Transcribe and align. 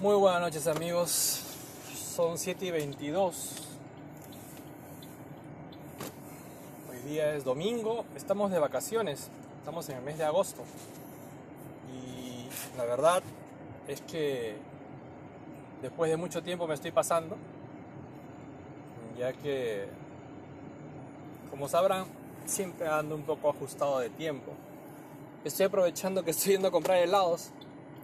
Muy 0.00 0.14
buenas 0.14 0.40
noches 0.40 0.66
amigos, 0.66 1.42
son 1.92 2.38
7 2.38 2.64
y 2.64 2.70
22. 2.70 3.52
Hoy 6.88 6.98
día 7.10 7.34
es 7.34 7.44
domingo, 7.44 8.06
estamos 8.16 8.50
de 8.50 8.58
vacaciones, 8.58 9.28
estamos 9.58 9.86
en 9.90 9.98
el 9.98 10.02
mes 10.02 10.16
de 10.16 10.24
agosto. 10.24 10.62
Y 11.92 12.48
la 12.78 12.86
verdad 12.86 13.22
es 13.88 14.00
que 14.00 14.56
después 15.82 16.10
de 16.10 16.16
mucho 16.16 16.42
tiempo 16.42 16.66
me 16.66 16.72
estoy 16.72 16.92
pasando, 16.92 17.36
ya 19.18 19.34
que, 19.34 19.86
como 21.50 21.68
sabrán, 21.68 22.06
siempre 22.46 22.88
ando 22.88 23.14
un 23.16 23.24
poco 23.24 23.50
ajustado 23.50 23.98
de 23.98 24.08
tiempo. 24.08 24.52
Estoy 25.44 25.66
aprovechando 25.66 26.24
que 26.24 26.30
estoy 26.30 26.52
yendo 26.52 26.68
a 26.68 26.70
comprar 26.70 26.96
helados. 26.96 27.50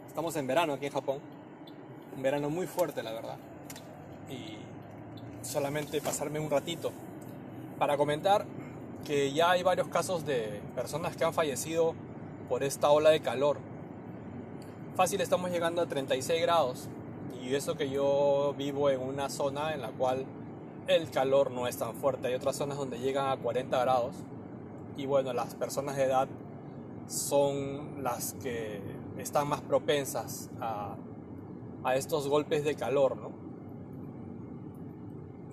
Estamos 0.09 0.37
en 0.37 0.47
verano 0.47 0.75
aquí 0.75 0.85
en 0.85 0.93
Japón. 0.93 1.36
Un 2.17 2.23
verano 2.23 2.49
muy 2.49 2.67
fuerte, 2.67 3.03
la 3.03 3.13
verdad. 3.13 3.37
Y 4.31 4.57
solamente 5.45 6.01
pasarme 6.01 6.41
un 6.41 6.51
ratito 6.51 6.93
para 7.79 7.97
comentar 7.97 8.47
que 9.05 9.33
ya 9.33 9.51
hay 9.51 9.63
varios 9.63 9.89
casos 9.89 10.25
de 10.25 10.61
personas 10.75 11.15
que 11.17 11.25
han 11.25 11.35
fallecido 11.35 11.95
por 12.49 12.63
esta 12.63 12.91
ola 12.91 13.11
de 13.11 13.21
calor. 13.21 13.59
Fácil 14.97 15.21
estamos 15.21 15.51
llegando 15.51 15.83
a 15.83 15.87
36 15.87 16.41
grados 16.41 16.89
y 17.43 17.55
eso 17.55 17.77
que 17.77 17.91
yo 17.91 18.55
vivo 18.57 18.89
en 18.89 19.01
una 19.01 19.29
zona 19.29 19.75
en 19.75 19.83
la 19.83 19.91
cual 19.91 20.25
el 20.89 21.11
calor 21.11 21.51
no 21.51 21.69
es 21.69 21.77
tan 21.77 21.95
fuerte. 21.95 22.29
Hay 22.29 22.35
otras 22.35 22.57
zonas 22.57 22.79
donde 22.79 22.99
llegan 22.99 23.29
a 23.29 23.37
40 23.37 23.79
grados 23.79 24.17
y 24.97 25.05
bueno, 25.05 25.35
las 25.35 25.55
personas 25.55 25.97
de 25.97 26.05
edad 26.05 26.29
son 27.07 28.03
las 28.03 28.33
que 28.43 28.81
están 29.19 29.49
más 29.49 29.61
propensas 29.61 30.51
a, 30.61 30.97
a 31.87 31.97
estos 31.97 32.29
golpes 32.29 32.65
de 32.65 32.75
calor, 32.75 33.17
¿no? 33.17 33.33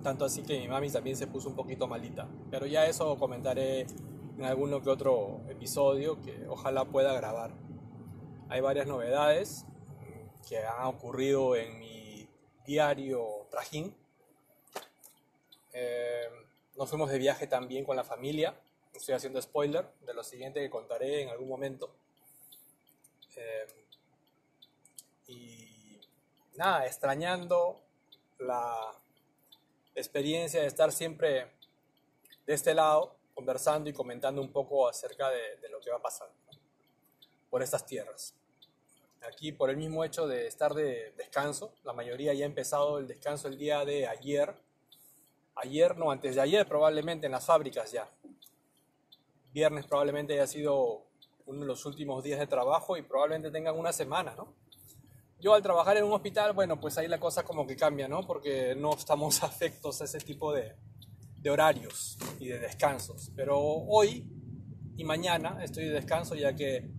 Tanto 0.04 0.26
así 0.26 0.44
que 0.44 0.60
mi 0.60 0.68
mami 0.68 0.90
también 0.90 1.16
se 1.16 1.28
puso 1.28 1.50
un 1.50 1.56
poquito 1.56 1.88
malita. 1.88 2.28
Pero 2.52 2.66
ya 2.66 2.86
eso 2.86 3.18
comentaré 3.18 3.88
en 4.38 4.46
alguno 4.46 4.82
que 4.82 4.90
otro 4.90 5.42
episodio 5.50 6.22
que 6.22 6.46
ojalá 6.48 6.86
pueda 6.86 7.14
grabar. 7.14 7.52
Hay 8.50 8.62
varias 8.62 8.88
novedades 8.88 9.66
que 10.48 10.58
han 10.60 10.88
ocurrido 10.88 11.56
en 11.56 11.80
mi 11.80 12.28
diario 12.66 13.48
Trajín. 13.50 13.96
Eh, 15.72 16.28
nos 16.78 16.90
fuimos 16.90 17.10
de 17.10 17.18
viaje 17.18 17.48
también 17.48 17.86
con 17.86 17.96
la 17.96 18.04
familia 18.04 18.56
estoy 18.94 19.16
haciendo 19.16 19.42
spoiler 19.42 19.88
de 20.06 20.14
lo 20.14 20.24
siguiente 20.24 20.60
que 20.60 20.70
contaré 20.70 21.24
en 21.24 21.30
algún 21.30 21.50
momento. 21.50 21.94
Eh, 23.36 23.66
nada, 26.56 26.86
extrañando 26.86 27.82
la 28.40 28.94
experiencia 29.96 30.62
de 30.62 30.68
estar 30.68 30.92
siempre 30.92 31.52
de 32.46 32.54
este 32.54 32.74
lado, 32.74 33.16
conversando 33.34 33.90
y 33.90 33.94
comentando 33.94 34.42
un 34.42 34.52
poco 34.52 34.88
acerca 34.88 35.30
de, 35.30 35.58
de 35.58 35.70
lo 35.70 35.80
que 35.80 35.92
va 35.92 36.02
pasando 36.02 36.34
por 37.50 37.62
estas 37.62 37.86
tierras. 37.86 38.36
Aquí, 39.28 39.52
por 39.52 39.70
el 39.70 39.78
mismo 39.78 40.04
hecho 40.04 40.28
de 40.28 40.48
estar 40.48 40.74
de 40.74 41.14
descanso, 41.18 41.74
la 41.84 41.94
mayoría 41.94 42.34
ya 42.34 42.44
ha 42.44 42.48
empezado 42.48 42.98
el 42.98 43.08
descanso 43.08 43.48
el 43.48 43.58
día 43.58 43.86
de 43.86 44.08
ayer. 44.08 44.54
Ayer, 45.56 45.98
no, 45.98 46.12
antes 46.12 46.36
de 46.36 46.42
ayer 46.42 46.68
probablemente 46.68 47.28
en 47.28 47.32
las 47.32 47.46
fábricas 47.46 47.92
ya 47.92 48.10
viernes 49.54 49.86
probablemente 49.86 50.34
haya 50.34 50.48
sido 50.48 51.04
uno 51.46 51.62
de 51.62 51.68
los 51.68 51.86
últimos 51.86 52.24
días 52.24 52.40
de 52.40 52.48
trabajo 52.48 52.98
y 52.98 53.04
probablemente 53.04 53.52
tengan 53.52 53.78
una 53.78 53.94
semana, 53.94 54.34
¿no? 54.36 54.54
Yo 55.44 55.54
al 55.54 55.62
trabajar 55.62 55.98
en 55.98 56.06
un 56.06 56.14
hospital, 56.14 56.54
bueno, 56.54 56.80
pues 56.80 56.98
ahí 56.98 57.10
la 57.10 57.20
cosa 57.20 57.44
como 57.44 57.68
que 57.68 57.76
cambia, 57.76 58.08
¿no? 58.08 58.26
Porque 58.26 58.76
no 58.76 58.96
estamos 58.96 59.44
afectos 59.44 60.00
a 60.00 60.06
ese 60.06 60.20
tipo 60.20 60.54
de, 60.54 60.74
de 61.36 61.50
horarios 61.50 62.18
y 62.40 62.48
de 62.48 62.60
descansos. 62.60 63.30
Pero 63.36 63.60
hoy 63.60 64.26
y 64.96 65.04
mañana 65.04 65.62
estoy 65.62 65.84
de 65.84 65.92
descanso 65.92 66.36
ya 66.36 66.56
que 66.56 66.90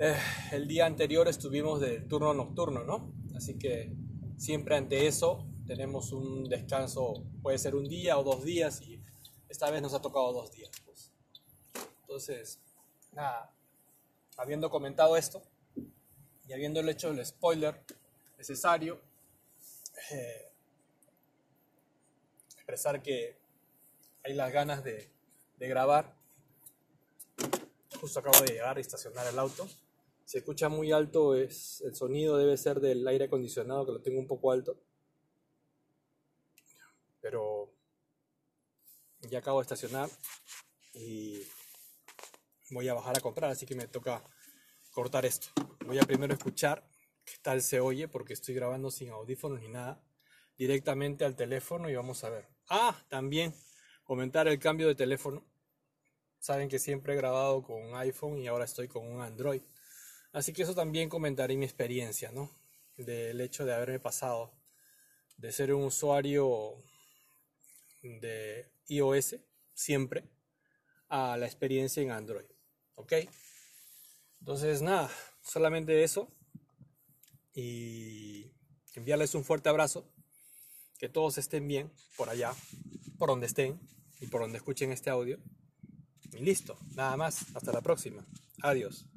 eh, 0.00 0.16
el 0.50 0.66
día 0.66 0.86
anterior 0.86 1.28
estuvimos 1.28 1.78
de 1.78 2.00
turno 2.00 2.34
nocturno, 2.34 2.82
¿no? 2.82 3.14
Así 3.36 3.56
que 3.56 3.94
siempre 4.36 4.76
ante 4.76 5.06
eso 5.06 5.46
tenemos 5.64 6.10
un 6.10 6.48
descanso, 6.48 7.24
puede 7.40 7.58
ser 7.58 7.76
un 7.76 7.84
día 7.84 8.18
o 8.18 8.24
dos 8.24 8.42
días 8.42 8.82
y 8.82 9.00
esta 9.48 9.70
vez 9.70 9.80
nos 9.80 9.94
ha 9.94 10.02
tocado 10.02 10.32
dos 10.32 10.50
días. 10.50 10.72
Entonces, 12.00 12.58
nada, 13.12 13.54
habiendo 14.36 14.70
comentado 14.70 15.16
esto 15.16 15.40
y 16.48 16.52
habiéndole 16.54 16.92
hecho 16.92 17.10
el 17.10 17.24
spoiler 17.24 17.84
necesario, 18.38 18.98
eh, 20.10 20.50
expresar 22.54 23.02
que 23.02 23.36
hay 24.24 24.32
las 24.32 24.50
ganas 24.50 24.82
de, 24.82 25.10
grabar. 25.58 26.16
Justo 28.00 28.20
acabo 28.20 28.40
de 28.40 28.52
llegar 28.52 28.78
y 28.78 28.80
estacionar 28.80 29.26
el 29.26 29.38
auto. 29.38 29.68
Si 30.24 30.38
escucha 30.38 30.68
muy 30.68 30.92
alto, 30.92 31.34
es, 31.34 31.82
el 31.82 31.94
sonido 31.94 32.38
debe 32.38 32.56
ser 32.56 32.80
del 32.80 33.06
aire 33.06 33.26
acondicionado, 33.26 33.84
que 33.84 33.92
lo 33.92 34.00
tengo 34.00 34.18
un 34.18 34.26
poco 34.26 34.52
alto. 34.52 34.78
Pero 37.20 37.70
ya 39.22 39.40
acabo 39.40 39.58
de 39.58 39.62
estacionar 39.62 40.08
y 40.94 41.42
voy 42.70 42.88
a 42.88 42.94
bajar 42.94 43.18
a 43.18 43.20
comprar, 43.20 43.50
así 43.50 43.66
que 43.66 43.74
me 43.74 43.86
toca 43.88 44.22
cortar 44.92 45.26
esto. 45.26 45.48
Voy 45.88 45.98
a 45.98 46.02
primero 46.02 46.34
escuchar 46.34 46.86
qué 47.24 47.32
tal 47.40 47.62
se 47.62 47.80
oye, 47.80 48.08
porque 48.08 48.34
estoy 48.34 48.54
grabando 48.54 48.90
sin 48.90 49.08
audífonos 49.08 49.58
ni 49.62 49.68
nada, 49.68 49.98
directamente 50.58 51.24
al 51.24 51.34
teléfono 51.34 51.88
y 51.88 51.94
vamos 51.94 52.24
a 52.24 52.28
ver. 52.28 52.46
Ah, 52.68 53.02
también 53.08 53.54
comentar 54.04 54.46
el 54.48 54.58
cambio 54.58 54.86
de 54.86 54.94
teléfono. 54.94 55.42
Saben 56.40 56.68
que 56.68 56.78
siempre 56.78 57.14
he 57.14 57.16
grabado 57.16 57.62
con 57.62 57.82
un 57.82 57.94
iPhone 57.94 58.36
y 58.36 58.48
ahora 58.48 58.66
estoy 58.66 58.86
con 58.86 59.08
un 59.08 59.22
Android. 59.22 59.62
Así 60.32 60.52
que 60.52 60.64
eso 60.64 60.74
también 60.74 61.08
comentaré 61.08 61.56
mi 61.56 61.64
experiencia, 61.64 62.32
¿no? 62.32 62.50
Del 62.98 63.40
hecho 63.40 63.64
de 63.64 63.72
haberme 63.72 63.98
pasado 63.98 64.52
de 65.38 65.52
ser 65.52 65.72
un 65.72 65.84
usuario 65.84 66.74
de 68.02 68.70
iOS 68.88 69.36
siempre 69.72 70.28
a 71.08 71.38
la 71.38 71.46
experiencia 71.46 72.02
en 72.02 72.10
Android. 72.10 72.44
¿Ok? 72.96 73.14
Entonces, 74.40 74.82
nada, 74.82 75.10
solamente 75.48 76.02
eso. 76.04 76.30
Y 77.54 78.52
enviarles 78.94 79.34
un 79.34 79.44
fuerte 79.44 79.68
abrazo. 79.68 80.08
Que 80.98 81.08
todos 81.08 81.38
estén 81.38 81.66
bien 81.66 81.92
por 82.16 82.28
allá, 82.28 82.52
por 83.18 83.28
donde 83.28 83.46
estén 83.46 83.80
y 84.20 84.26
por 84.26 84.40
donde 84.40 84.58
escuchen 84.58 84.92
este 84.92 85.10
audio. 85.10 85.38
Y 86.32 86.38
listo, 86.38 86.78
nada 86.94 87.16
más. 87.16 87.46
Hasta 87.54 87.72
la 87.72 87.80
próxima. 87.80 88.26
Adiós. 88.62 89.08